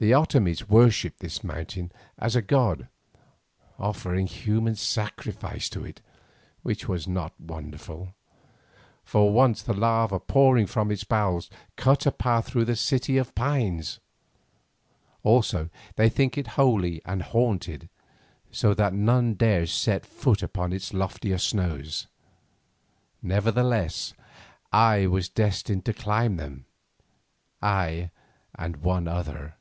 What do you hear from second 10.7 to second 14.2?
its bowels cut a path through the City of Pines.